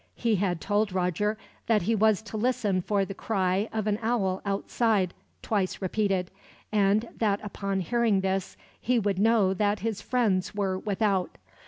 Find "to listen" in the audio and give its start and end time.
2.23-2.81